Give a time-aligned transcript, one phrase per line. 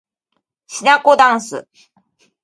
[0.65, 1.67] しなこだんす